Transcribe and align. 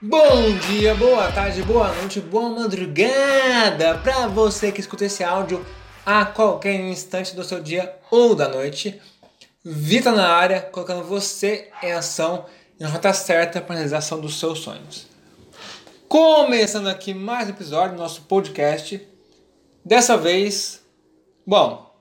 Bom 0.00 0.56
dia, 0.68 0.94
boa 0.94 1.32
tarde, 1.32 1.60
boa 1.60 1.92
noite, 1.92 2.20
boa 2.20 2.50
madrugada 2.50 3.98
para 3.98 4.28
você 4.28 4.70
que 4.70 4.78
escuta 4.78 5.04
esse 5.04 5.24
áudio 5.24 5.66
a 6.06 6.24
qualquer 6.24 6.78
instante 6.78 7.34
do 7.34 7.42
seu 7.42 7.60
dia 7.60 7.98
ou 8.08 8.32
da 8.32 8.48
noite. 8.48 9.02
Vita 9.64 10.12
na 10.12 10.28
área, 10.28 10.60
colocando 10.60 11.02
você 11.02 11.68
em 11.82 11.90
ação 11.90 12.46
e 12.78 12.84
na 12.84 12.88
rota 12.88 13.12
certa 13.12 13.60
para 13.60 13.72
a 13.72 13.78
realização 13.78 14.20
dos 14.20 14.38
seus 14.38 14.60
sonhos. 14.60 15.08
Começando 16.06 16.86
aqui 16.86 17.12
mais 17.12 17.48
um 17.48 17.50
episódio 17.50 17.96
do 17.96 18.00
nosso 18.00 18.22
podcast. 18.22 19.04
Dessa 19.84 20.16
vez, 20.16 20.80
bom, 21.44 21.92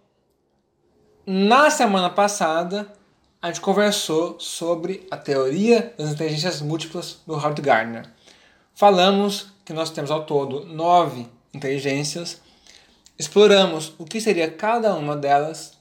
na 1.26 1.72
semana 1.72 2.12
passada 2.12 2.94
a 3.48 3.50
gente 3.50 3.62
conversou 3.62 4.38
sobre 4.42 5.08
a 5.10 5.16
teoria 5.16 5.94
das 5.98 6.12
inteligências 6.12 6.62
múltiplas 6.62 7.20
do 7.26 7.34
Howard 7.34 7.62
Gardner. 7.62 8.06
Falamos 8.76 9.54
que 9.64 9.72
nós 9.72 9.90
temos 9.90 10.12
ao 10.12 10.26
todo 10.26 10.66
nove 10.66 11.26
inteligências, 11.54 12.42
exploramos 13.18 13.94
o 13.98 14.04
que 14.04 14.20
seria 14.20 14.52
cada 14.52 14.94
uma 14.96 15.16
delas, 15.16 15.78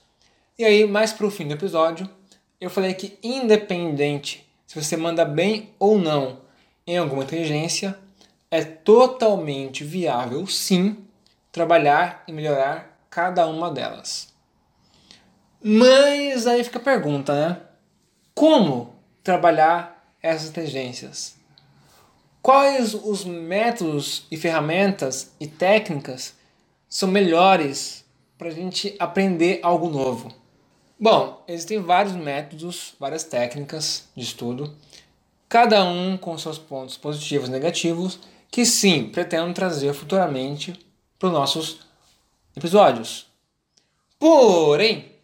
e 0.56 0.64
aí, 0.64 0.86
mais 0.86 1.12
para 1.12 1.26
o 1.26 1.30
fim 1.30 1.48
do 1.48 1.54
episódio, 1.54 2.08
eu 2.60 2.70
falei 2.70 2.94
que, 2.94 3.18
independente 3.20 4.46
se 4.64 4.80
você 4.80 4.96
manda 4.96 5.24
bem 5.24 5.70
ou 5.76 5.98
não 5.98 6.38
em 6.86 6.96
alguma 6.96 7.24
inteligência, 7.24 7.98
é 8.48 8.62
totalmente 8.62 9.82
viável, 9.82 10.46
sim, 10.46 10.98
trabalhar 11.50 12.22
e 12.28 12.32
melhorar 12.32 12.96
cada 13.10 13.44
uma 13.48 13.72
delas. 13.72 14.35
Mas 15.68 16.46
aí 16.46 16.62
fica 16.62 16.78
a 16.78 16.80
pergunta, 16.80 17.34
né? 17.34 17.60
Como 18.32 18.94
trabalhar 19.24 20.14
essas 20.22 20.50
inteligências? 20.50 21.34
Quais 22.40 22.94
os 22.94 23.24
métodos 23.24 24.28
e 24.30 24.36
ferramentas 24.36 25.32
e 25.40 25.48
técnicas 25.48 26.36
são 26.88 27.08
melhores 27.08 28.04
para 28.38 28.46
a 28.46 28.52
gente 28.52 28.94
aprender 29.00 29.58
algo 29.60 29.88
novo? 29.88 30.32
Bom, 31.00 31.42
existem 31.48 31.82
vários 31.82 32.14
métodos, 32.14 32.94
várias 33.00 33.24
técnicas 33.24 34.04
de 34.14 34.22
estudo, 34.22 34.72
cada 35.48 35.84
um 35.84 36.16
com 36.16 36.38
seus 36.38 36.60
pontos 36.60 36.96
positivos 36.96 37.48
e 37.48 37.50
negativos, 37.50 38.20
que 38.52 38.64
sim, 38.64 39.08
pretendo 39.08 39.52
trazer 39.52 39.92
futuramente 39.94 40.78
para 41.18 41.26
os 41.26 41.32
nossos 41.32 41.80
episódios. 42.56 43.26
Porém, 44.16 45.15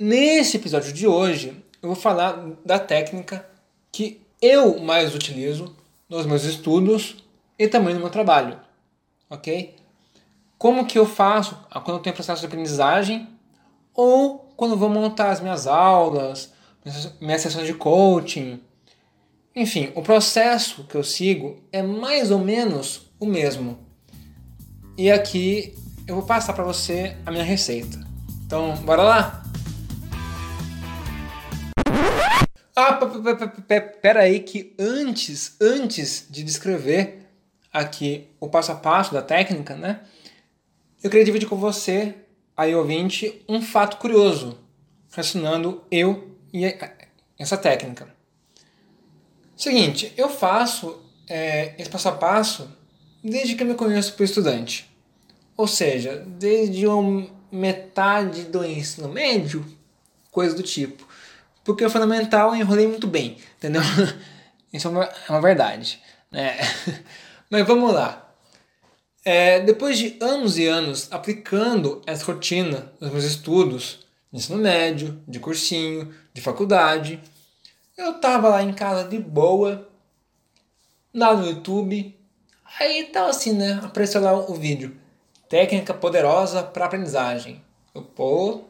Nesse 0.00 0.58
episódio 0.58 0.92
de 0.92 1.08
hoje, 1.08 1.60
eu 1.82 1.88
vou 1.88 1.96
falar 1.96 2.52
da 2.64 2.78
técnica 2.78 3.44
que 3.90 4.24
eu 4.40 4.78
mais 4.78 5.12
utilizo 5.12 5.74
nos 6.08 6.24
meus 6.24 6.44
estudos 6.44 7.16
e 7.58 7.66
também 7.66 7.94
no 7.94 7.98
meu 7.98 8.08
trabalho, 8.08 8.60
ok? 9.28 9.74
Como 10.56 10.86
que 10.86 10.96
eu 10.96 11.04
faço 11.04 11.58
quando 11.84 11.96
eu 11.96 11.98
tenho 11.98 12.14
processo 12.14 12.38
de 12.38 12.46
aprendizagem 12.46 13.28
ou 13.92 14.52
quando 14.56 14.76
vou 14.76 14.88
montar 14.88 15.30
as 15.30 15.40
minhas 15.40 15.66
aulas, 15.66 16.52
minhas 17.20 17.42
sessões 17.42 17.66
de 17.66 17.74
coaching. 17.74 18.60
Enfim, 19.52 19.90
o 19.96 20.02
processo 20.02 20.84
que 20.84 20.94
eu 20.94 21.02
sigo 21.02 21.60
é 21.72 21.82
mais 21.82 22.30
ou 22.30 22.38
menos 22.38 23.10
o 23.18 23.26
mesmo. 23.26 23.76
E 24.96 25.10
aqui 25.10 25.76
eu 26.06 26.14
vou 26.14 26.24
passar 26.24 26.52
para 26.52 26.62
você 26.62 27.16
a 27.26 27.32
minha 27.32 27.42
receita. 27.42 27.98
Então, 28.46 28.76
bora 28.76 29.02
lá? 29.02 29.47
Ah, 32.80 32.96
pera 34.00 34.20
aí 34.20 34.38
que 34.38 34.72
antes, 34.78 35.56
antes 35.60 36.28
de 36.30 36.44
descrever 36.44 37.26
aqui 37.72 38.28
o 38.38 38.48
passo 38.48 38.70
a 38.70 38.76
passo 38.76 39.12
da 39.12 39.20
técnica, 39.20 39.74
né? 39.74 40.02
Eu 41.02 41.10
queria 41.10 41.24
dividir 41.24 41.48
com 41.48 41.56
você, 41.56 42.14
aí 42.56 42.76
ouvinte, 42.76 43.44
um 43.48 43.60
fato 43.60 43.96
curioso 43.96 44.56
relacionando 45.10 45.82
eu 45.90 46.36
e 46.54 46.72
essa 47.36 47.56
técnica. 47.56 48.14
Seguinte, 49.56 50.12
eu 50.16 50.28
faço 50.28 51.02
é, 51.28 51.74
esse 51.80 51.90
passo 51.90 52.08
a 52.10 52.12
passo 52.12 52.70
desde 53.24 53.56
que 53.56 53.64
eu 53.64 53.66
me 53.66 53.74
conheço 53.74 54.14
por 54.14 54.22
estudante. 54.22 54.88
Ou 55.56 55.66
seja, 55.66 56.24
desde 56.24 56.86
uma 56.86 57.28
metade 57.50 58.44
do 58.44 58.64
ensino 58.64 59.08
médio, 59.08 59.66
coisa 60.30 60.54
do 60.54 60.62
tipo 60.62 61.07
porque 61.68 61.84
o 61.84 61.90
fundamental 61.90 62.54
eu 62.54 62.62
enrolei 62.62 62.86
muito 62.86 63.06
bem, 63.06 63.36
entendeu? 63.58 63.82
Isso 64.72 64.88
é 64.88 64.90
uma, 64.90 65.04
é 65.04 65.28
uma 65.28 65.40
verdade. 65.42 66.02
Né? 66.32 66.56
Mas 67.50 67.66
vamos 67.66 67.92
lá. 67.92 68.26
É, 69.22 69.60
depois 69.60 69.98
de 69.98 70.16
anos 70.18 70.56
e 70.56 70.66
anos 70.66 71.08
aplicando 71.12 72.00
essa 72.06 72.24
rotina 72.24 72.90
nos 72.98 73.10
meus 73.10 73.24
estudos, 73.24 73.98
de 74.32 74.38
ensino 74.38 74.56
médio, 74.56 75.22
de 75.28 75.38
cursinho, 75.38 76.14
de 76.32 76.40
faculdade, 76.40 77.20
eu 77.98 78.14
tava 78.14 78.48
lá 78.48 78.62
em 78.62 78.72
casa 78.72 79.06
de 79.06 79.18
boa, 79.18 79.86
lá 81.12 81.36
no 81.36 81.48
YouTube, 81.48 82.18
aí 82.80 83.04
tava 83.12 83.28
assim, 83.28 83.52
né? 83.52 83.78
Apareceu 83.84 84.22
lá 84.22 84.32
o 84.32 84.54
vídeo. 84.54 84.96
Técnica 85.50 85.92
poderosa 85.92 86.62
para 86.62 86.86
aprendizagem. 86.86 87.62
Eu, 87.94 88.00
pô, 88.00 88.62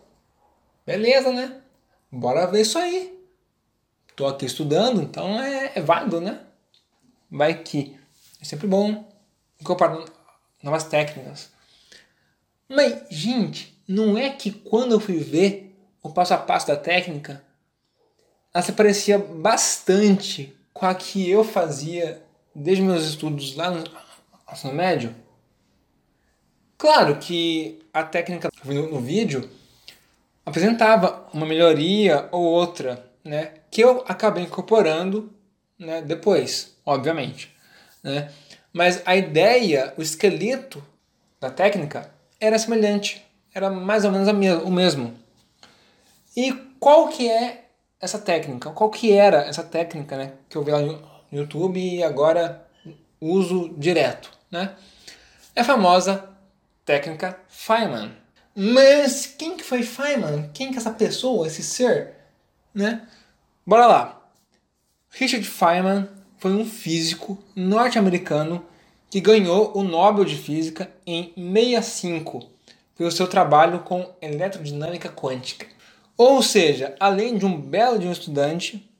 beleza, 0.84 1.32
né? 1.32 1.62
Bora 2.10 2.46
ver 2.46 2.62
isso 2.62 2.78
aí. 2.78 3.16
Tô 4.16 4.26
aqui 4.26 4.46
estudando, 4.46 5.02
então 5.02 5.40
é, 5.40 5.72
é 5.76 5.80
válido, 5.80 6.20
né? 6.20 6.40
Vai 7.30 7.62
que 7.62 7.98
é 8.40 8.44
sempre 8.44 8.66
bom 8.66 9.06
incorporar 9.60 10.04
novas 10.62 10.84
técnicas. 10.84 11.50
Mas, 12.68 13.04
gente, 13.10 13.80
não 13.86 14.18
é 14.18 14.30
que 14.30 14.50
quando 14.50 14.92
eu 14.92 15.00
fui 15.00 15.18
ver 15.18 15.76
o 16.02 16.10
passo 16.10 16.34
a 16.34 16.38
passo 16.38 16.66
da 16.66 16.76
técnica, 16.76 17.44
ela 18.52 18.62
se 18.62 18.72
parecia 18.72 19.18
bastante 19.18 20.56
com 20.72 20.86
a 20.86 20.94
que 20.94 21.28
eu 21.28 21.44
fazia 21.44 22.22
desde 22.54 22.82
meus 22.82 23.04
estudos 23.04 23.54
lá 23.56 23.70
no 23.70 23.84
ensino 24.52 24.74
médio? 24.74 25.14
Claro 26.76 27.18
que 27.18 27.80
a 27.92 28.04
técnica 28.04 28.48
no 28.64 29.00
vídeo 29.00 29.50
apresentava 30.48 31.26
uma 31.32 31.46
melhoria 31.46 32.28
ou 32.32 32.42
outra, 32.42 33.04
né, 33.24 33.52
que 33.70 33.80
eu 33.80 34.04
acabei 34.08 34.44
incorporando 34.44 35.32
né, 35.78 36.02
depois, 36.02 36.76
obviamente. 36.84 37.54
Né? 38.02 38.30
Mas 38.72 39.02
a 39.04 39.16
ideia, 39.16 39.92
o 39.96 40.02
esqueleto 40.02 40.82
da 41.40 41.50
técnica 41.50 42.10
era 42.40 42.58
semelhante, 42.58 43.24
era 43.54 43.70
mais 43.70 44.04
ou 44.04 44.10
menos 44.10 44.28
o 44.28 44.70
mesmo. 44.70 45.14
E 46.36 46.52
qual 46.78 47.08
que 47.08 47.28
é 47.28 47.64
essa 48.00 48.18
técnica? 48.18 48.70
Qual 48.70 48.90
que 48.90 49.12
era 49.12 49.42
essa 49.42 49.62
técnica 49.62 50.16
né, 50.16 50.32
que 50.48 50.56
eu 50.56 50.62
vi 50.62 50.70
lá 50.70 50.80
no 50.80 51.02
YouTube 51.32 51.80
e 51.80 52.02
agora 52.02 52.66
uso 53.20 53.74
direto? 53.76 54.30
Né? 54.50 54.74
É 55.54 55.60
a 55.60 55.64
famosa 55.64 56.28
técnica 56.84 57.38
Feynman. 57.48 58.12
Mas 58.60 59.24
quem 59.24 59.56
que 59.56 59.62
foi 59.62 59.84
Feynman? 59.84 60.50
Quem 60.52 60.70
que 60.70 60.74
é 60.74 60.78
essa 60.78 60.90
pessoa, 60.90 61.46
esse 61.46 61.62
ser? 61.62 62.14
Né? 62.74 63.06
Bora 63.64 63.86
lá. 63.86 64.30
Richard 65.10 65.46
Feynman 65.46 66.08
foi 66.38 66.52
um 66.52 66.66
físico 66.66 67.38
norte-americano 67.54 68.66
que 69.08 69.20
ganhou 69.20 69.70
o 69.78 69.84
Nobel 69.84 70.24
de 70.24 70.34
Física 70.34 70.90
em 71.06 71.32
65 71.36 72.50
pelo 72.96 73.12
seu 73.12 73.28
trabalho 73.28 73.78
com 73.84 74.12
eletrodinâmica 74.20 75.08
quântica. 75.08 75.66
Ou 76.16 76.42
seja, 76.42 76.96
além 76.98 77.38
de 77.38 77.46
um 77.46 77.60
belo 77.60 77.96
de 77.96 78.08
um 78.08 78.12
estudante, 78.12 78.90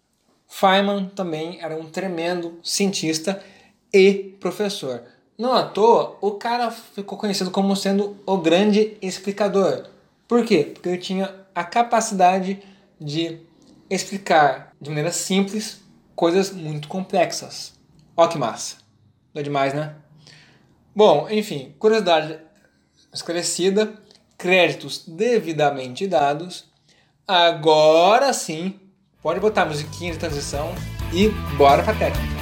Feynman 0.47 1.09
também 1.17 1.61
era 1.61 1.77
um 1.77 1.91
tremendo 1.91 2.61
cientista 2.63 3.43
e 3.93 4.37
professor. 4.39 5.03
Não 5.39 5.53
à 5.55 5.63
toa, 5.63 6.19
o 6.21 6.33
cara 6.33 6.69
ficou 6.69 7.17
conhecido 7.17 7.53
como 7.53 7.77
sendo 7.77 8.17
o 8.27 8.39
grande 8.39 8.97
explicador. 9.01 9.87
Por 10.27 10.45
quê? 10.45 10.73
Porque 10.75 10.89
ele 10.89 10.99
tinha 10.99 11.33
a 11.55 11.63
capacidade 11.63 12.61
de 13.01 13.39
explicar 13.89 14.73
de 14.81 14.91
maneira 14.91 15.13
simples 15.13 15.81
coisas 16.17 16.51
muito 16.51 16.89
complexas. 16.89 17.75
Ó 18.17 18.27
que 18.27 18.37
massa. 18.37 18.79
Não 19.33 19.39
é 19.39 19.43
demais, 19.45 19.73
né? 19.73 19.95
Bom, 20.93 21.29
enfim, 21.31 21.73
curiosidade 21.79 22.41
esclarecida, 23.15 23.95
créditos 24.37 25.05
devidamente 25.07 26.09
dados. 26.09 26.65
Agora 27.29 28.33
sim, 28.33 28.81
pode 29.23 29.39
botar 29.39 29.63
a 29.63 29.67
musiquinha 29.67 30.13
de 30.13 30.19
transição 30.19 30.75
e 31.15 31.29
bora 31.57 31.85
pra 31.85 31.95
técnica. 31.95 32.38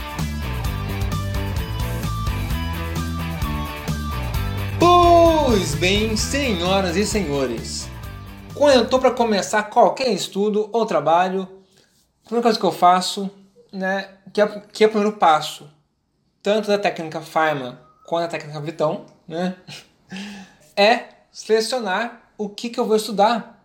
Pois 5.48 5.76
bem, 5.76 6.16
senhoras 6.16 6.96
e 6.96 7.06
senhores, 7.06 7.88
quando 8.52 8.78
eu 8.78 8.82
estou 8.82 8.98
para 8.98 9.12
começar 9.12 9.62
qualquer 9.62 10.08
estudo 10.08 10.69
ou 10.72 10.84
trabalho, 10.84 11.43
a 11.43 12.25
primeira 12.25 12.43
coisa 12.43 12.58
que 12.58 12.66
eu 12.66 12.72
faço, 12.72 13.31
né, 13.72 14.08
que 14.32 14.40
é, 14.40 14.62
que 14.72 14.82
é 14.82 14.88
o 14.88 14.90
primeiro 14.90 15.16
passo, 15.16 15.70
tanto 16.43 16.66
da 16.66 16.76
técnica 16.76 17.20
Feynman 17.20 17.78
quanto 18.04 18.22
da 18.22 18.28
técnica 18.28 18.60
Vitão, 18.60 19.06
né? 19.26 19.54
É 20.76 21.04
selecionar 21.31 22.32
o 22.37 22.49
que, 22.49 22.69
que 22.69 22.81
eu 22.81 22.84
vou 22.84 22.96
estudar. 22.96 23.64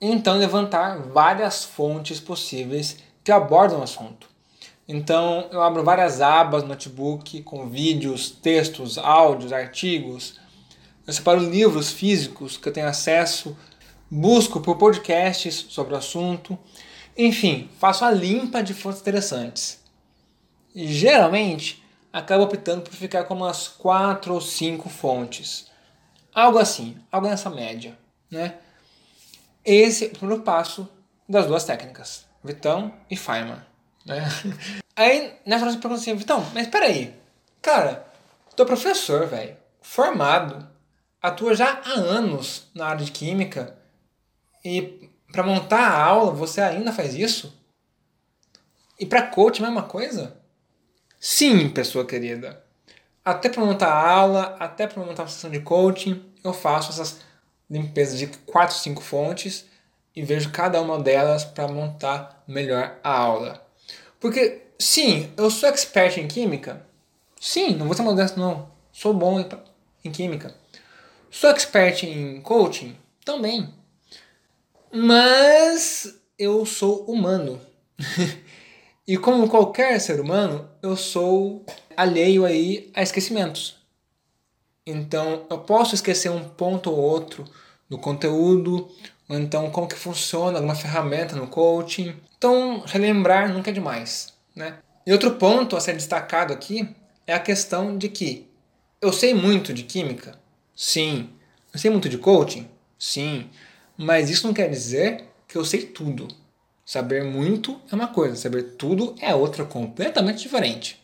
Então, 0.00 0.38
levantar 0.38 0.98
várias 1.02 1.62
fontes 1.62 2.18
possíveis 2.18 2.96
que 3.22 3.30
abordam 3.30 3.80
o 3.80 3.82
assunto. 3.82 4.28
Então, 4.88 5.46
eu 5.52 5.62
abro 5.62 5.84
várias 5.84 6.22
abas 6.22 6.62
no 6.62 6.70
notebook 6.70 7.42
com 7.42 7.68
vídeos, 7.68 8.30
textos, 8.30 8.96
áudios, 8.96 9.52
artigos. 9.52 10.45
Eu 11.06 11.12
separo 11.12 11.38
livros 11.38 11.92
físicos 11.92 12.56
que 12.56 12.68
eu 12.68 12.72
tenho 12.72 12.88
acesso, 12.88 13.56
busco 14.10 14.60
por 14.60 14.76
podcasts 14.76 15.66
sobre 15.68 15.94
o 15.94 15.96
assunto. 15.96 16.58
Enfim, 17.16 17.70
faço 17.78 18.04
a 18.04 18.10
limpa 18.10 18.62
de 18.62 18.74
fontes 18.74 19.00
interessantes. 19.00 19.80
E, 20.74 20.92
geralmente, 20.92 21.82
acabo 22.12 22.42
optando 22.42 22.82
por 22.82 22.92
ficar 22.92 23.24
com 23.24 23.34
umas 23.34 23.68
quatro 23.68 24.34
ou 24.34 24.40
cinco 24.40 24.88
fontes. 24.88 25.70
Algo 26.34 26.58
assim, 26.58 26.96
algo 27.10 27.28
nessa 27.28 27.48
média. 27.48 27.96
Né? 28.30 28.56
Esse 29.64 30.06
é 30.06 30.08
o 30.08 30.18
primeiro 30.18 30.42
passo 30.42 30.88
das 31.28 31.46
duas 31.46 31.64
técnicas, 31.64 32.26
Vitão 32.42 32.92
e 33.08 33.16
Feynman. 33.16 33.62
Né? 34.04 34.22
Aí, 34.96 35.34
nessa 35.46 35.64
hora 35.64 35.72
você 35.72 35.78
pergunta 35.78 36.00
assim, 36.00 36.14
Vitão, 36.14 36.44
mas 36.52 36.66
peraí, 36.66 37.14
cara, 37.62 38.06
é 38.58 38.64
professor, 38.64 39.26
velho, 39.26 39.56
formado, 39.80 40.66
atua 41.26 41.54
já 41.54 41.80
há 41.84 41.90
anos 41.90 42.68
na 42.74 42.86
área 42.86 43.04
de 43.04 43.10
química 43.10 43.76
e 44.64 45.10
para 45.32 45.42
montar 45.42 45.80
a 45.80 46.02
aula 46.02 46.32
você 46.32 46.60
ainda 46.60 46.92
faz 46.92 47.14
isso? 47.14 47.52
E 48.98 49.04
para 49.04 49.22
coach 49.22 49.62
a 49.62 49.66
mesma 49.66 49.82
coisa? 49.82 50.36
Sim, 51.20 51.68
pessoa 51.68 52.06
querida. 52.06 52.62
Até 53.24 53.48
para 53.48 53.64
montar 53.64 53.88
a 53.88 54.10
aula, 54.10 54.56
até 54.60 54.86
para 54.86 55.02
montar 55.02 55.24
uma 55.24 55.28
sessão 55.28 55.50
de 55.50 55.60
coaching, 55.60 56.24
eu 56.44 56.52
faço 56.52 56.90
essas 56.90 57.18
limpezas 57.68 58.18
de 58.18 58.28
4, 58.28 58.76
5 58.76 59.02
fontes 59.02 59.66
e 60.14 60.22
vejo 60.22 60.52
cada 60.52 60.80
uma 60.80 60.98
delas 60.98 61.44
para 61.44 61.66
montar 61.68 62.42
melhor 62.46 62.98
a 63.02 63.10
aula. 63.10 63.66
Porque, 64.20 64.62
sim, 64.78 65.32
eu 65.36 65.50
sou 65.50 65.68
expert 65.68 66.18
em 66.18 66.28
química. 66.28 66.86
Sim, 67.40 67.74
não 67.74 67.86
vou 67.86 67.94
ser 67.94 68.02
modesto, 68.02 68.38
não. 68.38 68.70
Sou 68.92 69.12
bom 69.12 69.44
em 70.04 70.10
química. 70.10 70.54
Sou 71.38 71.50
expert 71.50 72.02
em 72.02 72.40
coaching? 72.40 72.96
Também. 73.22 73.68
Mas 74.90 76.18
eu 76.38 76.64
sou 76.64 77.04
humano. 77.04 77.60
e 79.06 79.18
como 79.18 79.46
qualquer 79.46 80.00
ser 80.00 80.18
humano, 80.18 80.66
eu 80.82 80.96
sou 80.96 81.62
alheio 81.94 82.46
aí 82.46 82.90
a 82.94 83.02
esquecimentos. 83.02 83.76
Então, 84.86 85.44
eu 85.50 85.58
posso 85.58 85.94
esquecer 85.94 86.30
um 86.30 86.42
ponto 86.42 86.90
ou 86.90 86.96
outro 86.96 87.44
do 87.86 87.98
conteúdo, 87.98 88.90
ou 89.28 89.38
então 89.38 89.70
como 89.70 89.88
que 89.88 89.94
funciona 89.94 90.56
alguma 90.56 90.74
ferramenta 90.74 91.36
no 91.36 91.48
coaching. 91.48 92.16
Então, 92.38 92.82
relembrar 92.86 93.52
nunca 93.52 93.68
é 93.68 93.74
demais, 93.74 94.32
né? 94.54 94.78
E 95.06 95.12
outro 95.12 95.32
ponto 95.32 95.76
a 95.76 95.80
ser 95.80 95.92
destacado 95.92 96.54
aqui 96.54 96.88
é 97.26 97.34
a 97.34 97.38
questão 97.38 97.98
de 97.98 98.08
que 98.08 98.48
eu 99.02 99.12
sei 99.12 99.34
muito 99.34 99.74
de 99.74 99.82
química, 99.82 100.45
sim. 100.76 101.30
Eu 101.72 101.80
sei 101.80 101.90
muito 101.90 102.08
de 102.08 102.18
coaching, 102.18 102.68
sim. 102.98 103.50
Mas 103.96 104.30
isso 104.30 104.46
não 104.46 104.54
quer 104.54 104.68
dizer 104.70 105.24
que 105.48 105.56
eu 105.56 105.64
sei 105.64 105.86
tudo. 105.86 106.28
Saber 106.84 107.24
muito 107.24 107.80
é 107.90 107.94
uma 107.96 108.06
coisa, 108.06 108.36
saber 108.36 108.76
tudo 108.76 109.16
é 109.20 109.34
outra 109.34 109.64
completamente 109.64 110.42
diferente. 110.42 111.02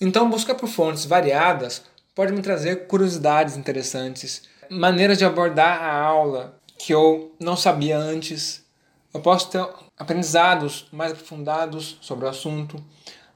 Então, 0.00 0.28
buscar 0.28 0.54
por 0.54 0.68
fontes 0.68 1.06
variadas 1.06 1.82
pode 2.14 2.32
me 2.32 2.42
trazer 2.42 2.86
curiosidades 2.86 3.56
interessantes, 3.56 4.42
maneiras 4.68 5.16
de 5.16 5.24
abordar 5.24 5.82
a 5.82 6.02
aula 6.02 6.60
que 6.78 6.92
eu 6.92 7.34
não 7.40 7.56
sabia 7.56 7.98
antes. 7.98 8.64
Eu 9.12 9.20
posso 9.20 9.50
ter 9.50 9.66
aprendizados 9.96 10.86
mais 10.92 11.12
aprofundados 11.12 11.98
sobre 12.00 12.26
o 12.26 12.28
assunto, 12.28 12.84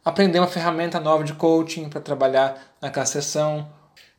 aprender 0.05 0.38
uma 0.38 0.47
ferramenta 0.47 1.00
nova 1.00 1.25
de 1.25 1.32
coaching 1.32 1.88
para 1.88 2.00
trabalhar 2.00 2.76
naquela 2.81 3.06
sessão. 3.06 3.69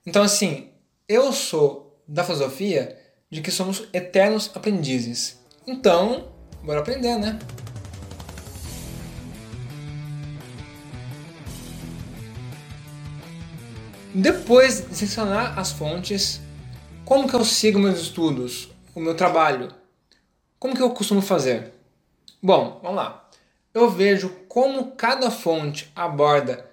Então, 0.06 0.24
assim, 0.24 0.69
eu 1.13 1.31
sou 1.31 2.01
da 2.07 2.24
filosofia 2.24 2.98
de 3.30 3.42
que 3.42 3.51
somos 3.51 3.88
eternos 3.94 4.50
aprendizes. 4.56 5.39
Então, 5.68 6.33
bora 6.63 6.80
aprender, 6.80 7.18
né? 7.18 7.38
Depois 14.13 14.88
de 14.88 14.95
selecionar 14.95 15.57
as 15.57 15.71
fontes, 15.71 16.42
como 17.06 17.27
que 17.27 17.36
eu 17.36 17.45
sigo 17.45 17.80
meus 17.80 18.00
estudos, 18.00 18.69
o 18.95 19.00
meu 19.00 19.16
trabalho? 19.16 19.74
Como 20.57 20.75
que 20.75 20.81
eu 20.81 20.89
costumo 20.92 21.21
fazer? 21.21 21.74
Bom, 22.42 22.80
vamos 22.81 22.98
lá. 22.98 23.30
Eu 23.74 23.89
vejo 23.89 24.30
como 24.48 24.92
cada 24.92 25.30
fonte 25.30 25.92
aborda 25.95 26.69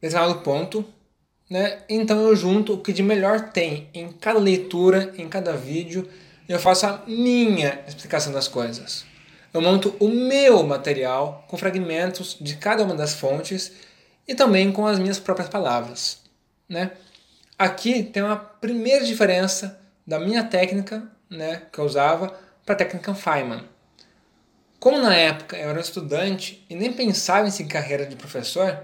determinado 0.00 0.40
ponto, 0.40 0.84
né? 1.48 1.78
Então 1.88 2.20
eu 2.20 2.34
junto 2.34 2.74
o 2.74 2.78
que 2.78 2.92
de 2.92 3.02
melhor 3.02 3.50
tem 3.50 3.88
em 3.92 4.10
cada 4.12 4.38
leitura, 4.38 5.14
em 5.16 5.28
cada 5.28 5.52
vídeo, 5.52 6.08
e 6.48 6.52
eu 6.52 6.58
faço 6.58 6.86
a 6.86 7.02
minha 7.06 7.82
explicação 7.86 8.32
das 8.32 8.48
coisas. 8.48 9.04
Eu 9.52 9.60
monto 9.60 9.94
o 10.00 10.08
meu 10.08 10.62
material 10.64 11.44
com 11.48 11.56
fragmentos 11.56 12.36
de 12.40 12.56
cada 12.56 12.82
uma 12.82 12.94
das 12.94 13.14
fontes 13.14 13.72
e 14.26 14.34
também 14.34 14.72
com 14.72 14.86
as 14.86 14.98
minhas 14.98 15.18
próprias 15.18 15.48
palavras, 15.48 16.18
né? 16.68 16.92
Aqui 17.56 18.02
tem 18.02 18.22
uma 18.22 18.36
primeira 18.36 19.04
diferença 19.04 19.80
da 20.04 20.18
minha 20.18 20.42
técnica, 20.42 21.08
né, 21.30 21.62
que 21.72 21.78
eu 21.78 21.84
usava, 21.84 22.34
para 22.66 22.74
a 22.74 22.78
técnica 22.78 23.14
Feynman. 23.14 23.64
Como 24.80 24.98
na 24.98 25.14
época 25.14 25.56
eu 25.56 25.70
era 25.70 25.80
estudante 25.80 26.64
e 26.68 26.74
nem 26.74 26.92
pensava 26.92 27.46
em 27.46 27.50
seguir 27.50 27.70
carreira 27.70 28.04
de 28.04 28.16
professor, 28.16 28.76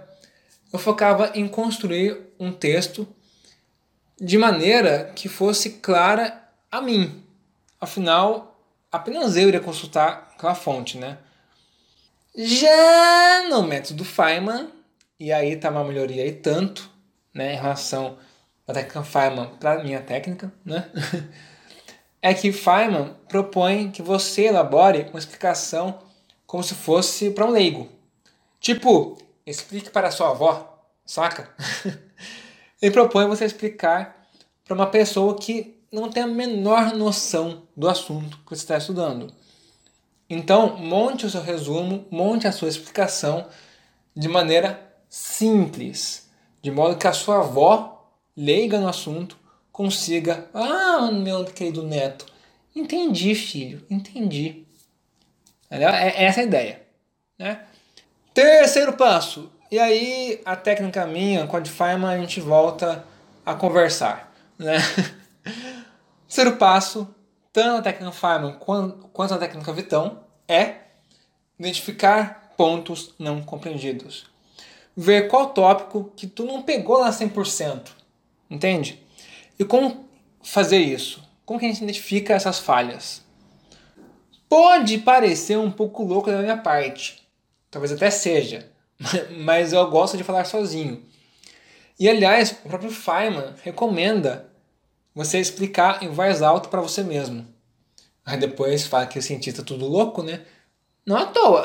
eu 0.73 0.79
focava 0.79 1.33
em 1.35 1.49
construir 1.49 2.19
um 2.39 2.53
texto 2.53 3.07
de 4.21 4.37
maneira 4.37 5.13
que 5.17 5.29
fosse 5.29 5.71
clara 5.79 6.43
a 6.71 6.81
mim. 6.81 7.25
Afinal, 7.81 8.61
apenas 8.93 9.37
eu 9.37 9.49
iria 9.49 9.61
consultar 9.61 10.31
aquela 10.35 10.55
fonte, 10.55 10.99
né? 10.99 11.19
Já 12.35 13.49
no 13.49 13.63
método 13.63 14.05
Feynman, 14.05 14.69
e 15.19 15.33
aí 15.33 15.57
tá 15.57 15.71
uma 15.71 15.85
melhoria 15.85 16.23
aí 16.23 16.33
tanto, 16.33 16.89
né, 17.35 17.55
em 17.55 17.57
relação 17.57 18.19
à 18.67 18.73
técnica 18.73 19.03
Feynman 19.03 19.49
para 19.59 19.83
minha 19.83 20.01
técnica, 20.01 20.53
né? 20.65 20.89
é 22.23 22.33
que 22.33 22.53
Feynman 22.53 23.17
propõe 23.29 23.91
que 23.91 24.03
você 24.03 24.47
elabore 24.47 25.07
uma 25.11 25.19
explicação 25.19 25.99
como 26.47 26.63
se 26.63 26.75
fosse 26.75 27.31
para 27.31 27.47
um 27.47 27.51
leigo. 27.51 27.89
Tipo, 28.61 29.17
explique 29.47 29.91
para 29.91 30.11
sua 30.11 30.31
avó, 30.31 30.85
saca? 31.05 31.55
Ele 32.81 32.91
propõe 32.93 33.27
você 33.27 33.45
explicar 33.45 34.29
para 34.65 34.75
uma 34.75 34.87
pessoa 34.87 35.37
que 35.37 35.81
não 35.93 36.09
tem 36.09 36.23
a 36.23 36.27
menor 36.27 36.95
noção 36.95 37.63
do 37.77 37.89
assunto 37.89 38.39
que 38.39 38.51
você 38.51 38.63
está 38.63 38.79
estudando. 38.79 39.33
Então, 40.29 40.77
monte 40.77 41.27
o 41.27 41.31
seu 41.31 41.43
resumo, 41.43 42.07
monte 42.11 42.47
a 42.47 42.53
sua 42.53 42.69
explicação 42.69 43.49
de 44.15 44.29
maneira 44.29 44.95
simples, 45.09 46.31
de 46.63 46.71
modo 46.71 46.97
que 46.97 47.07
a 47.07 47.13
sua 47.13 47.41
avó, 47.41 48.09
leiga 48.37 48.79
no 48.79 48.89
assunto, 48.89 49.37
consiga. 49.73 50.49
Ah, 50.55 51.11
meu 51.11 51.45
querido 51.45 51.83
neto, 51.83 52.27
entendi, 52.77 53.35
filho, 53.35 53.85
entendi. 53.91 54.65
É, 55.69 55.83
é 55.83 56.25
essa 56.25 56.41
a 56.41 56.45
ideia. 56.45 56.83
Né? 57.37 57.65
Terceiro 58.33 58.93
passo, 58.93 59.51
e 59.71 59.79
aí 59.79 60.41
a 60.45 60.55
técnica 60.55 61.07
minha 61.07 61.47
com 61.47 61.57
a 61.57 61.61
de 61.61 61.71
a 61.81 62.19
gente 62.19 62.41
volta 62.41 63.05
a 63.45 63.55
conversar. 63.55 64.33
Né? 64.59 64.77
Terceiro 66.27 66.57
passo, 66.57 67.13
tanto 67.53 67.79
a 67.79 67.83
técnica 67.83 68.13
Feynman 68.13 68.57
quanto 69.13 69.35
a 69.35 69.39
técnica 69.39 69.73
Vitão, 69.73 70.21
é 70.47 70.75
identificar 71.59 72.53
pontos 72.57 73.15
não 73.19 73.43
compreendidos. 73.43 74.27
Ver 74.97 75.29
qual 75.29 75.51
tópico 75.51 76.13
que 76.17 76.27
tu 76.27 76.45
não 76.45 76.63
pegou 76.63 76.99
lá 76.99 77.11
100%. 77.11 77.91
Entende? 78.49 79.01
E 79.59 79.65
como 79.65 80.09
fazer 80.43 80.79
isso? 80.79 81.23
Como 81.45 81.59
que 81.59 81.67
a 81.67 81.69
gente 81.69 81.83
identifica 81.83 82.35
essas 82.35 82.59
falhas? 82.59 83.25
Pode 84.49 84.99
parecer 84.99 85.59
um 85.59 85.71
pouco 85.71 86.03
louco 86.03 86.31
da 86.31 86.43
minha 86.43 86.57
parte. 86.57 87.20
Talvez 87.71 87.93
até 87.93 88.11
seja 88.11 88.71
mas 89.39 89.73
eu 89.73 89.89
gosto 89.91 90.17
de 90.17 90.25
falar 90.25 90.45
sozinho. 90.45 91.03
E 91.99 92.09
aliás, 92.09 92.53
o 92.65 92.69
próprio 92.69 92.91
Feynman 92.91 93.55
recomenda 93.63 94.51
você 95.15 95.39
explicar 95.39 96.03
em 96.03 96.09
voz 96.09 96.43
alta 96.43 96.69
para 96.69 96.81
você 96.81 97.03
mesmo. 97.03 97.47
Aí 98.25 98.39
depois 98.39 98.87
fala 98.87 99.07
que 99.07 99.19
o 99.19 99.23
cientista 99.23 99.63
é 99.63 99.65
tudo 99.65 99.87
louco, 99.87 100.23
né? 100.23 100.43
Não 101.05 101.17
à 101.17 101.27
toa. 101.27 101.65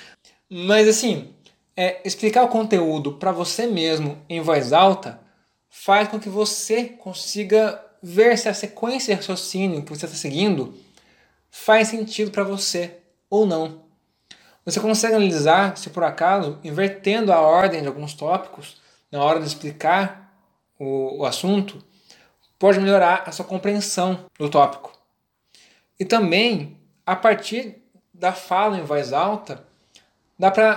Mas 0.48 0.88
assim, 0.88 1.32
é 1.76 2.00
explicar 2.04 2.44
o 2.44 2.48
conteúdo 2.48 3.14
para 3.14 3.32
você 3.32 3.66
mesmo 3.66 4.18
em 4.28 4.40
voz 4.40 4.72
alta 4.72 5.20
faz 5.68 6.08
com 6.08 6.18
que 6.18 6.28
você 6.28 6.84
consiga 6.84 7.80
ver 8.02 8.36
se 8.36 8.48
a 8.48 8.54
sequência 8.54 9.14
de 9.14 9.20
raciocínio 9.20 9.82
que 9.82 9.90
você 9.90 10.06
está 10.06 10.16
seguindo 10.16 10.74
faz 11.50 11.88
sentido 11.88 12.30
para 12.30 12.42
você 12.42 12.98
ou 13.28 13.46
não. 13.46 13.89
Você 14.64 14.80
consegue 14.80 15.14
analisar 15.14 15.76
se 15.76 15.90
por 15.90 16.04
acaso, 16.04 16.58
invertendo 16.62 17.32
a 17.32 17.40
ordem 17.40 17.82
de 17.82 17.88
alguns 17.88 18.14
tópicos 18.14 18.80
na 19.10 19.22
hora 19.22 19.40
de 19.40 19.46
explicar 19.46 20.32
o, 20.78 21.20
o 21.20 21.24
assunto, 21.24 21.82
pode 22.58 22.78
melhorar 22.78 23.24
a 23.26 23.32
sua 23.32 23.44
compreensão 23.44 24.26
do 24.38 24.48
tópico. 24.48 24.92
E 25.98 26.04
também, 26.04 26.78
a 27.06 27.16
partir 27.16 27.82
da 28.12 28.32
fala 28.32 28.78
em 28.78 28.84
voz 28.84 29.12
alta, 29.12 29.64
dá 30.38 30.50
para 30.50 30.76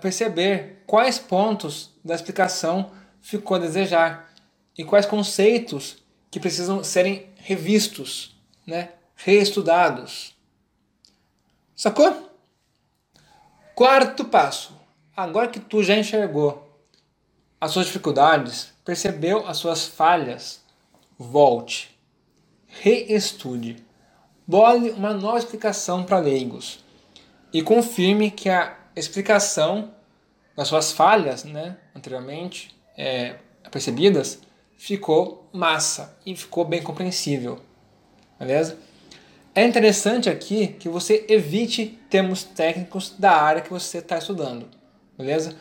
perceber 0.00 0.82
quais 0.86 1.18
pontos 1.18 1.92
da 2.04 2.14
explicação 2.14 2.92
ficou 3.20 3.56
a 3.56 3.60
desejar 3.60 4.32
e 4.78 4.84
quais 4.84 5.06
conceitos 5.06 6.02
que 6.30 6.38
precisam 6.38 6.84
serem 6.84 7.28
revistos, 7.36 8.36
né? 8.66 8.90
reestudados. 9.16 10.36
Sacou? 11.74 12.35
Quarto 13.76 14.24
passo. 14.24 14.74
Agora 15.14 15.48
que 15.48 15.60
tu 15.60 15.82
já 15.82 15.98
enxergou 15.98 16.66
as 17.60 17.72
suas 17.72 17.84
dificuldades, 17.84 18.72
percebeu 18.82 19.46
as 19.46 19.58
suas 19.58 19.86
falhas, 19.86 20.62
volte, 21.18 21.94
reestude, 22.66 23.76
bole 24.46 24.92
uma 24.92 25.12
nova 25.12 25.36
explicação 25.36 26.04
para 26.04 26.18
leigos 26.18 26.82
e 27.52 27.60
confirme 27.60 28.30
que 28.30 28.48
a 28.48 28.78
explicação 28.96 29.92
das 30.56 30.68
suas 30.68 30.90
falhas, 30.92 31.44
né, 31.44 31.76
anteriormente 31.94 32.74
é, 32.96 33.36
percebidas, 33.70 34.40
ficou 34.78 35.50
massa 35.52 36.16
e 36.24 36.34
ficou 36.34 36.64
bem 36.64 36.82
compreensível. 36.82 37.60
Beleza? 38.38 38.78
É 39.54 39.66
interessante 39.66 40.30
aqui 40.30 40.68
que 40.68 40.88
você 40.88 41.26
evite 41.28 41.98
termos 42.16 42.44
técnicos 42.44 43.10
da 43.18 43.32
área 43.32 43.60
que 43.60 43.68
você 43.68 43.98
está 43.98 44.16
estudando. 44.16 44.66
Beleza? 45.18 45.54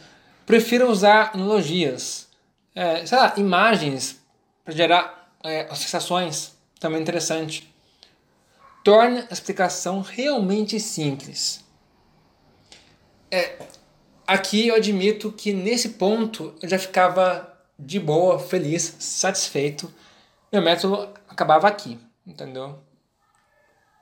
Prefira 0.46 0.88
usar 0.88 1.32
analogias, 1.34 2.30
é, 2.74 3.06
sei 3.06 3.18
lá, 3.18 3.34
imagens 3.36 4.22
para 4.64 4.74
gerar 4.74 5.36
é, 5.44 5.68
sensações, 5.76 6.56
também 6.80 7.02
interessante. 7.02 7.70
Torne 8.86 9.26
a 9.30 9.34
explicação 9.34 10.00
realmente 10.00 10.80
simples. 10.80 11.62
É, 13.30 13.60
aqui 14.26 14.70
eu 14.70 14.76
admito 14.76 15.34
que 15.34 15.52
nesse 15.52 15.90
ponto 15.90 16.56
eu 16.62 16.70
já 16.70 16.80
ficava 16.80 17.54
de 17.78 18.00
boa, 18.00 18.40
feliz, 18.40 18.96
satisfeito. 18.98 19.94
Meu 20.54 20.62
método 20.62 21.10
acabava 21.28 21.68
aqui, 21.68 22.00
entendeu? 22.26 22.80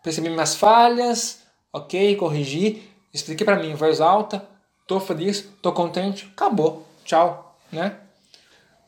Percebi 0.03 0.29
minhas 0.29 0.53
falhas, 0.53 1.42
ok, 1.74 2.15
corrigi, 2.15 2.88
expliquei 3.12 3.44
para 3.44 3.58
mim 3.58 3.72
em 3.72 3.75
voz 3.75 4.00
alta, 4.00 4.48
tô 4.88 5.00
feliz, 5.00 5.50
tô 5.62 5.74
contente, 5.74 6.32
acabou, 6.32 6.88
tchau, 7.03 7.58
né? 7.72 7.98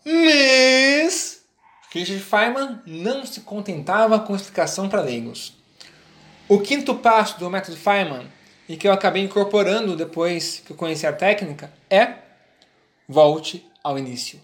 Mas 0.06 1.44
Richard 1.92 2.24
Feynman 2.24 2.80
não 2.86 3.26
se 3.26 3.42
contentava 3.42 4.20
com 4.20 4.36
explicação 4.36 4.88
para 4.88 5.02
leigos. 5.02 5.54
O 6.48 6.60
quinto 6.60 6.94
passo 6.94 7.40
do 7.40 7.50
método 7.50 7.76
Feynman, 7.76 8.28
e 8.70 8.78
que 8.78 8.88
eu 8.88 8.94
acabei 8.94 9.24
incorporando 9.24 9.96
depois 9.96 10.62
que 10.66 10.72
eu 10.72 10.78
conheci 10.78 11.08
a 11.08 11.14
técnica, 11.14 11.74
é 11.90 12.16
volte 13.08 13.68
ao 13.84 13.98
início 13.98 14.40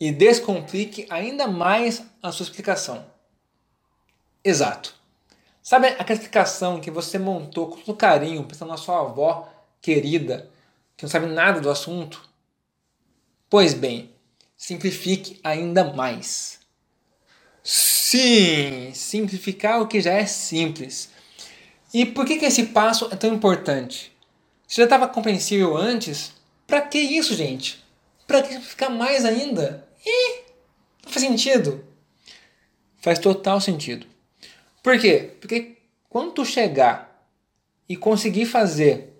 e 0.00 0.10
descomplique 0.10 1.06
ainda 1.08 1.46
mais 1.46 2.02
a 2.22 2.32
sua 2.32 2.44
explicação. 2.44 3.06
Exato. 4.44 5.01
Sabe 5.62 5.86
aquela 5.86 6.18
explicação 6.18 6.80
que 6.80 6.90
você 6.90 7.18
montou 7.18 7.68
com 7.68 7.76
todo 7.76 7.96
carinho, 7.96 8.44
pensando 8.44 8.70
na 8.70 8.76
sua 8.76 9.00
avó 9.00 9.48
querida, 9.80 10.50
que 10.96 11.04
não 11.04 11.10
sabe 11.10 11.26
nada 11.26 11.60
do 11.60 11.70
assunto? 11.70 12.28
Pois 13.48 13.72
bem, 13.72 14.10
simplifique 14.56 15.38
ainda 15.44 15.84
mais. 15.84 16.58
Sim, 17.62 18.92
simplificar 18.92 19.80
o 19.80 19.86
que 19.86 20.00
já 20.00 20.14
é 20.14 20.26
simples. 20.26 21.10
E 21.94 22.04
por 22.04 22.26
que, 22.26 22.38
que 22.38 22.46
esse 22.46 22.66
passo 22.66 23.08
é 23.12 23.16
tão 23.16 23.32
importante? 23.32 24.12
Se 24.66 24.78
já 24.78 24.84
estava 24.84 25.06
compreensível 25.06 25.76
antes, 25.76 26.32
para 26.66 26.80
que 26.80 26.98
isso, 26.98 27.36
gente? 27.36 27.84
Para 28.26 28.42
que 28.42 28.58
ficar 28.58 28.90
mais 28.90 29.24
ainda? 29.24 29.86
Ih, 30.04 30.42
não 31.04 31.12
faz 31.12 31.24
sentido. 31.24 31.84
Faz 33.00 33.18
total 33.18 33.60
sentido. 33.60 34.11
Por 34.82 34.98
quê? 34.98 35.34
Porque 35.40 35.78
quando 36.08 36.32
tu 36.32 36.44
chegar 36.44 37.26
e 37.88 37.96
conseguir 37.96 38.46
fazer 38.46 39.12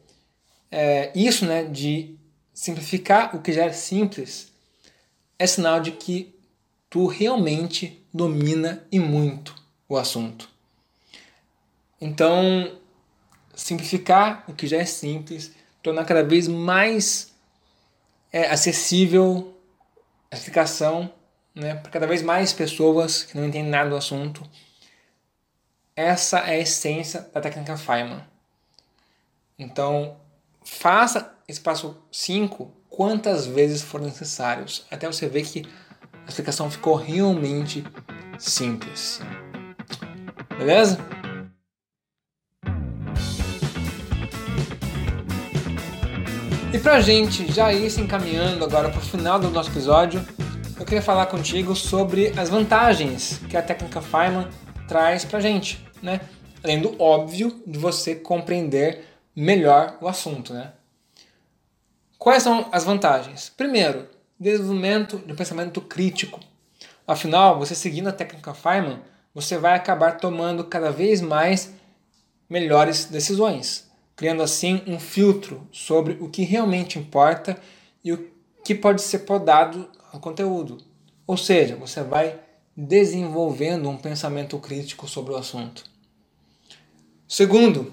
é, 0.71 1.13
isso, 1.15 1.47
né, 1.47 1.65
de 1.65 2.17
simplificar 2.53 3.37
o 3.37 3.41
que 3.41 3.53
já 3.53 3.65
é 3.65 3.73
simples, 3.73 4.53
é 5.39 5.47
sinal 5.47 5.81
de 5.81 5.93
que 5.93 6.35
tu 6.91 7.07
realmente 7.07 8.05
domina 8.13 8.87
e 8.91 8.99
muito 8.99 9.55
o 9.89 9.97
assunto. 9.97 10.49
Então, 12.01 12.79
simplificar 13.55 14.45
o 14.49 14.55
que 14.55 14.67
já 14.67 14.79
é 14.79 14.85
simples, 14.85 15.53
tornar 15.83 16.05
cada 16.05 16.23
vez 16.23 16.49
mais 16.49 17.33
é, 18.33 18.49
acessível 18.51 19.57
a 20.31 20.37
explicação 20.37 21.13
né, 21.55 21.75
para 21.75 21.91
cada 21.91 22.07
vez 22.07 22.23
mais 22.23 22.53
pessoas 22.53 23.23
que 23.23 23.37
não 23.37 23.47
entendem 23.47 23.71
nada 23.71 23.91
do 23.91 23.97
assunto. 23.97 24.43
Essa 25.95 26.39
é 26.39 26.53
a 26.53 26.59
essência 26.59 27.29
da 27.35 27.41
técnica 27.41 27.77
Feynman. 27.77 28.25
Então, 29.59 30.17
faça 30.65 31.35
esse 31.47 31.61
passo 31.61 31.95
5 32.11 32.73
quantas 32.89 33.47
vezes 33.47 33.83
for 33.83 34.01
necessários, 34.01 34.87
até 34.91 35.07
você 35.07 35.29
ver 35.29 35.43
que 35.43 35.69
a 36.25 36.29
explicação 36.29 36.71
ficou 36.71 36.95
realmente 36.95 37.85
simples. 38.39 39.21
Beleza? 40.57 40.99
E 46.73 46.79
pra 46.79 47.03
gente 47.03 47.53
já 47.53 47.71
ir 47.71 47.91
se 47.91 48.01
encaminhando 48.01 48.65
agora 48.65 48.89
para 48.89 48.99
o 48.99 49.03
final 49.03 49.39
do 49.39 49.51
nosso 49.51 49.69
episódio, 49.69 50.27
eu 50.81 50.87
queria 50.87 51.03
falar 51.03 51.27
contigo 51.27 51.77
sobre 51.77 52.33
as 52.39 52.49
vantagens 52.49 53.43
que 53.51 53.59
a 53.59 53.63
técnica 53.63 54.01
Feynman 54.01 54.49
traz 54.93 55.25
pra 55.25 55.41
gente, 55.41 55.83
né? 56.03 56.21
Além 56.63 56.81
do 56.81 57.01
óbvio 57.01 57.63
de 57.67 57.79
você 57.79 58.15
compreender 58.15 59.05
melhor 59.35 59.97
o 60.01 60.07
assunto, 60.07 60.53
né? 60.53 60.73
Quais 62.19 62.43
são 62.43 62.69
as 62.71 62.85
vantagens? 62.85 63.51
Primeiro, 63.57 64.07
desenvolvimento 64.39 65.19
de 65.19 65.33
um 65.33 65.37
pensamento 65.37 65.81
crítico. 65.81 66.39
Afinal, 67.07 67.59
você 67.59 67.75
seguindo 67.75 68.09
a 68.09 68.13
técnica 68.13 68.55
Feynman, 68.55 69.01
você 69.35 69.57
vai 69.57 69.75
acabar 69.75 70.19
tomando 70.19 70.65
cada 70.65 70.91
vez 70.91 71.21
mais 71.21 71.73
melhores 72.49 73.07
decisões 73.07 73.91
criando 74.15 74.43
assim 74.43 74.83
um 74.87 75.01
filtro 75.01 75.67
sobre 75.73 76.17
o 76.21 76.29
que 76.29 76.45
realmente 76.45 76.99
importa 76.99 77.59
e 78.05 78.13
o 78.13 78.31
que 78.65 78.75
pode 78.75 79.03
ser 79.03 79.21
podado 79.21 79.89
ao 80.13 80.21
conteúdo. 80.21 80.79
Ou 81.27 81.37
seja, 81.37 81.77
você 81.77 82.03
vai 82.03 82.39
desenvolvendo 82.77 83.89
um 83.89 83.97
pensamento 83.97 84.59
crítico 84.59 85.07
sobre 85.07 85.33
o 85.33 85.37
assunto. 85.37 85.85
Segundo, 87.29 87.93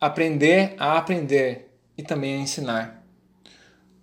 aprender 0.00 0.74
a 0.78 0.98
aprender 0.98 1.70
e 1.96 2.02
também 2.02 2.34
a 2.34 2.38
ensinar. 2.38 3.04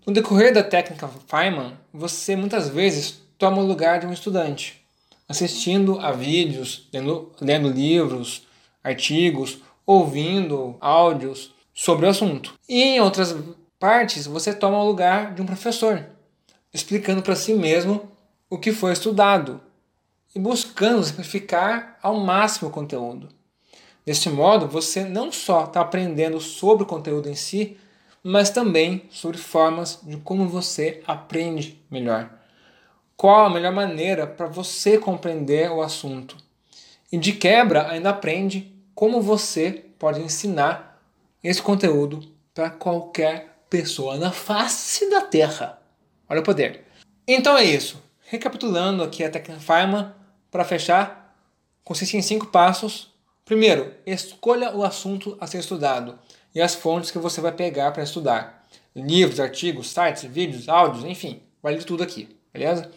No 0.06 0.14
decorrer 0.14 0.54
da 0.54 0.64
técnica 0.64 1.10
Feynman, 1.28 1.74
você 1.94 2.36
muitas 2.36 2.70
vezes 2.70 3.22
toma 3.38 3.62
o 3.62 3.66
lugar 3.66 4.00
de 4.00 4.06
um 4.06 4.14
estudante, 4.14 4.86
assistindo 5.28 6.00
a 6.00 6.12
vídeos, 6.12 6.88
lendo, 6.94 7.32
lendo 7.42 7.70
livros, 7.70 8.46
artigos 8.84 9.60
ouvindo 9.86 10.76
áudios 10.80 11.54
sobre 11.74 12.06
o 12.06 12.10
assunto. 12.10 12.54
E 12.68 12.82
em 12.82 13.00
outras 13.00 13.36
partes, 13.80 14.26
você 14.26 14.54
toma 14.54 14.82
o 14.82 14.88
lugar 14.88 15.34
de 15.34 15.42
um 15.42 15.46
professor, 15.46 16.06
explicando 16.74 17.22
para 17.22 17.36
si 17.36 17.54
mesmo 17.54 18.12
o 18.50 18.58
que 18.58 18.72
foi 18.72 18.94
estudado 18.94 19.62
e 20.36 20.40
buscando 20.40 21.04
simplificar 21.04 21.98
ao 22.04 22.20
máximo 22.20 22.68
o 22.68 22.72
conteúdo. 22.72 23.30
Deste 24.06 24.30
modo, 24.30 24.68
você 24.68 25.06
não 25.06 25.32
só 25.32 25.64
está 25.64 25.80
aprendendo 25.82 26.40
sobre 26.42 26.84
o 26.84 26.88
conteúdo 26.88 27.30
em 27.30 27.36
si, 27.36 27.78
mas 28.22 28.50
também 28.50 29.08
sobre 29.10 29.38
formas 29.38 30.00
de 30.04 30.18
como 30.18 30.48
você 30.48 31.02
aprende 31.08 31.82
melhor. 31.90 32.30
Qual 33.16 33.46
a 33.46 33.50
melhor 33.50 33.72
maneira 33.72 34.28
para 34.28 34.46
você 34.46 34.98
compreender 34.98 35.72
o 35.72 35.82
assunto? 35.82 36.36
E 37.12 37.18
de 37.18 37.32
quebra, 37.32 37.90
ainda 37.90 38.10
aprende 38.10 38.76
como 38.94 39.22
você 39.22 39.86
pode 39.98 40.20
ensinar 40.22 41.02
esse 41.44 41.62
conteúdo 41.62 42.22
para 42.54 42.70
qualquer 42.70 43.60
pessoa 43.70 44.18
na 44.18 44.32
face 44.32 45.10
da 45.10 45.22
Terra. 45.22 45.80
Olha 46.30 46.42
o 46.42 46.44
poder. 46.44 46.84
Então 47.28 47.58
é 47.58 47.64
isso. 47.64 48.02
Recapitulando 48.28 49.04
aqui 49.04 49.24
a 49.24 49.32
Feynman, 49.32 50.12
para 50.56 50.64
fechar, 50.64 51.36
consiste 51.84 52.16
em 52.16 52.22
cinco 52.22 52.48
passos. 52.48 53.14
Primeiro, 53.44 53.94
escolha 54.06 54.74
o 54.74 54.86
assunto 54.86 55.38
a 55.38 55.46
ser 55.46 55.60
estudado 55.60 56.18
e 56.54 56.62
as 56.62 56.74
fontes 56.74 57.12
que 57.12 57.20
você 57.20 57.42
vai 57.42 57.52
pegar 57.52 57.92
para 57.92 58.04
estudar. 58.04 58.66
Livros, 58.96 59.42
artigos, 59.42 59.90
sites, 59.90 60.24
vídeos, 60.24 60.70
áudios, 60.70 61.04
enfim, 61.04 61.44
vale 61.62 61.84
tudo 61.84 62.02
aqui, 62.02 62.34
beleza? 62.54 62.90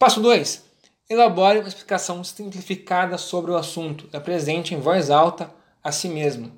Passo 0.00 0.20
2. 0.20 0.64
Elabore 1.08 1.60
uma 1.60 1.68
explicação 1.68 2.24
simplificada 2.24 3.16
sobre 3.16 3.52
o 3.52 3.56
assunto. 3.56 4.08
Apresente 4.12 4.74
em 4.74 4.80
voz 4.80 5.10
alta 5.10 5.48
a 5.84 5.92
si 5.92 6.08
mesmo. 6.08 6.50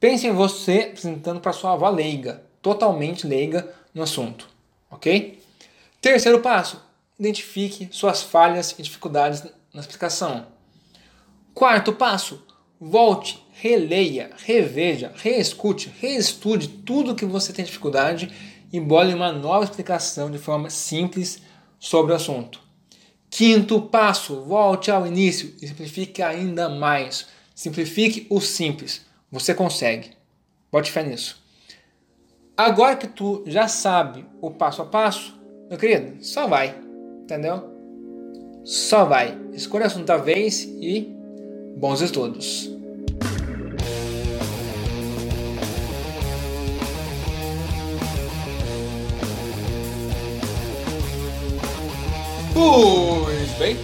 Pense 0.00 0.26
em 0.26 0.32
você 0.32 0.88
apresentando 0.88 1.38
para 1.38 1.52
sua 1.52 1.74
avó 1.74 1.90
leiga, 1.90 2.42
totalmente 2.62 3.26
leiga 3.26 3.70
no 3.92 4.02
assunto, 4.02 4.48
ok? 4.90 5.38
Terceiro 6.00 6.40
passo, 6.40 6.82
identifique 7.18 7.88
suas 7.90 8.22
falhas 8.22 8.74
e 8.78 8.82
dificuldades 8.82 9.42
na 9.76 9.82
explicação. 9.82 10.46
Quarto 11.52 11.92
passo, 11.92 12.42
volte, 12.80 13.46
releia, 13.52 14.30
reveja, 14.44 15.12
reescute, 15.14 15.92
reestude 16.00 16.66
tudo 16.66 17.14
que 17.14 17.26
você 17.26 17.52
tem 17.52 17.64
dificuldade 17.64 18.32
e 18.72 18.80
bole 18.80 19.12
uma 19.12 19.30
nova 19.30 19.64
explicação 19.64 20.30
de 20.30 20.38
forma 20.38 20.70
simples 20.70 21.42
sobre 21.78 22.12
o 22.12 22.16
assunto. 22.16 22.60
Quinto 23.28 23.82
passo, 23.82 24.42
volte 24.44 24.90
ao 24.90 25.06
início 25.06 25.54
e 25.60 25.68
simplifique 25.68 26.22
ainda 26.22 26.70
mais. 26.70 27.26
Simplifique 27.54 28.26
o 28.30 28.40
simples. 28.40 29.04
Você 29.30 29.54
consegue. 29.54 30.12
Bote 30.72 30.90
fé 30.90 31.02
nisso. 31.02 31.44
Agora 32.56 32.96
que 32.96 33.06
tu 33.06 33.44
já 33.46 33.68
sabe 33.68 34.24
o 34.40 34.50
passo 34.50 34.80
a 34.80 34.86
passo, 34.86 35.38
meu 35.68 35.78
querido, 35.78 36.24
só 36.24 36.46
vai. 36.46 36.74
Entendeu? 37.22 37.75
Só 38.66 39.04
vai. 39.04 39.38
Escolha 39.52 39.84
o 39.84 39.86
assunto 39.86 40.06
da 40.06 40.16
vez 40.16 40.64
e 40.64 41.16
bons 41.76 42.00
estudos. 42.00 42.68
Pois 52.52 53.50
bem, 53.56 53.76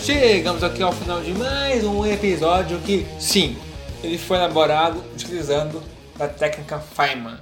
chegamos 0.00 0.64
aqui 0.64 0.82
ao 0.82 0.92
final 0.92 1.20
de 1.20 1.32
mais 1.34 1.84
um 1.84 2.04
episódio 2.04 2.80
que, 2.80 3.06
sim, 3.20 3.56
ele 4.02 4.18
foi 4.18 4.38
elaborado 4.38 4.98
utilizando 5.12 5.80
a 6.18 6.26
técnica 6.26 6.80
Feynman. 6.80 7.38